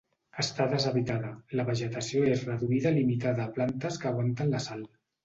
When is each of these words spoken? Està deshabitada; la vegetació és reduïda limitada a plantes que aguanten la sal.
Està 0.43 0.65
deshabitada; 0.69 1.33
la 1.59 1.65
vegetació 1.67 2.23
és 2.37 2.45
reduïda 2.47 2.93
limitada 2.97 3.45
a 3.45 3.53
plantes 3.59 4.01
que 4.05 4.11
aguanten 4.15 4.51
la 4.57 4.63
sal. 4.67 4.83